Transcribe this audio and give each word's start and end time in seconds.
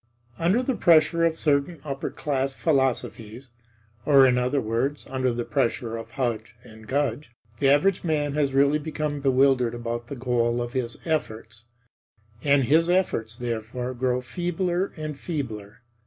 Under 0.39 0.63
the 0.63 0.73
pressure 0.75 1.25
of 1.25 1.37
certain 1.37 1.79
upper 1.83 2.09
class 2.09 2.55
philosophies 2.55 3.51
(or 4.03 4.25
in 4.25 4.35
other 4.35 4.59
words, 4.59 5.05
under 5.07 5.31
the 5.31 5.45
pressure 5.45 5.95
of 5.95 6.09
Hudge 6.09 6.55
and 6.63 6.87
Gudge) 6.87 7.35
the 7.59 7.69
average 7.69 8.03
man 8.03 8.33
has 8.33 8.51
really 8.55 8.79
become 8.79 9.19
bewildered 9.21 9.75
about 9.75 10.07
the 10.07 10.15
goal 10.15 10.59
of 10.59 10.73
his 10.73 10.97
efforts; 11.05 11.65
and 12.43 12.63
his 12.63 12.89
efforts, 12.89 13.35
therefore, 13.35 13.93
grow 13.93 14.21
feebler 14.21 14.91
and 14.97 15.15
feebler. 15.15 15.83